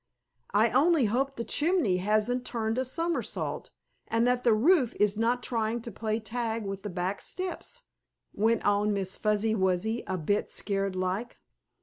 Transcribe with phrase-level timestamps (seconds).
[0.55, 3.69] "I only hope the chimney hasn't turned a somersault,
[4.07, 7.83] and that the roof is not trying to play tag with the back steps,"
[8.33, 11.37] went on Miss Fuzzy Wuzzy, a bit scared like.